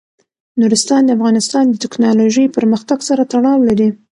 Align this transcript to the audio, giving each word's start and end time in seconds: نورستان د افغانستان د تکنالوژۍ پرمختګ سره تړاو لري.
نورستان 0.61 1.01
د 1.05 1.09
افغانستان 1.17 1.65
د 1.69 1.75
تکنالوژۍ 1.83 2.45
پرمختګ 2.57 2.99
سره 3.09 3.21
تړاو 3.31 3.59
لري. 3.69 3.89